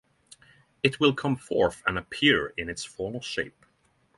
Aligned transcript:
It 0.81 0.99
will 0.99 1.13
come 1.13 1.35
forth 1.35 1.83
and 1.85 1.95
appear 1.95 2.55
in 2.57 2.69
its 2.69 2.83
former 2.83 3.21
shape. 3.21 3.67